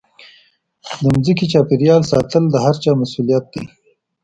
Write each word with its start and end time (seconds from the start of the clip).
د 1.01 1.03
ځمکې 1.25 1.45
چاپېریال 1.53 2.01
ساتل 2.11 2.43
د 2.49 2.55
هرچا 2.65 2.91
مسوولیت 3.01 3.45
دی. 3.53 3.63